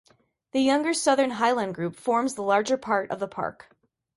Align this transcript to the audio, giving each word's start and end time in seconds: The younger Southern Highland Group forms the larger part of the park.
The 0.51 0.59
younger 0.61 0.95
Southern 0.95 1.29
Highland 1.29 1.75
Group 1.75 1.95
forms 1.95 2.33
the 2.33 2.41
larger 2.41 2.75
part 2.75 3.11
of 3.11 3.19
the 3.19 3.27
park. 3.27 3.69